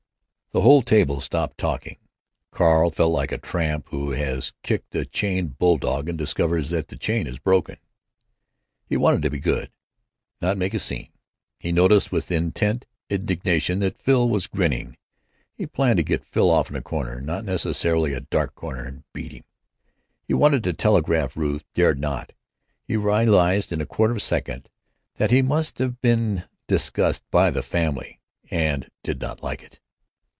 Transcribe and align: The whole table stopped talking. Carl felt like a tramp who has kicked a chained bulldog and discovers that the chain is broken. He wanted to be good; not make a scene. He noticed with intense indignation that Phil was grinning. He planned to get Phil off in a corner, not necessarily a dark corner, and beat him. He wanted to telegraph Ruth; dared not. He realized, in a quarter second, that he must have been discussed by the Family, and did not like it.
The 0.53 0.59
whole 0.63 0.81
table 0.81 1.21
stopped 1.21 1.57
talking. 1.57 1.95
Carl 2.51 2.89
felt 2.91 3.13
like 3.13 3.31
a 3.31 3.37
tramp 3.37 3.87
who 3.87 4.11
has 4.11 4.51
kicked 4.63 4.93
a 4.93 5.05
chained 5.05 5.57
bulldog 5.57 6.09
and 6.09 6.17
discovers 6.17 6.71
that 6.71 6.89
the 6.89 6.97
chain 6.97 7.25
is 7.25 7.39
broken. 7.39 7.77
He 8.85 8.97
wanted 8.97 9.21
to 9.21 9.29
be 9.29 9.39
good; 9.39 9.71
not 10.41 10.57
make 10.57 10.73
a 10.73 10.79
scene. 10.79 11.13
He 11.57 11.71
noticed 11.71 12.11
with 12.11 12.29
intense 12.33 12.83
indignation 13.09 13.79
that 13.79 13.97
Phil 14.01 14.27
was 14.27 14.47
grinning. 14.47 14.97
He 15.53 15.65
planned 15.65 15.95
to 15.97 16.03
get 16.03 16.25
Phil 16.25 16.49
off 16.51 16.69
in 16.69 16.75
a 16.75 16.81
corner, 16.81 17.21
not 17.21 17.45
necessarily 17.45 18.11
a 18.11 18.19
dark 18.19 18.53
corner, 18.53 18.83
and 18.83 19.05
beat 19.13 19.31
him. 19.31 19.45
He 20.25 20.33
wanted 20.33 20.65
to 20.65 20.73
telegraph 20.73 21.37
Ruth; 21.37 21.63
dared 21.73 21.97
not. 21.97 22.33
He 22.83 22.97
realized, 22.97 23.71
in 23.71 23.79
a 23.79 23.85
quarter 23.85 24.19
second, 24.19 24.69
that 25.15 25.31
he 25.31 25.41
must 25.41 25.77
have 25.77 26.01
been 26.01 26.43
discussed 26.67 27.23
by 27.31 27.51
the 27.51 27.63
Family, 27.63 28.19
and 28.49 28.89
did 29.01 29.21
not 29.21 29.41
like 29.41 29.63
it. 29.63 29.79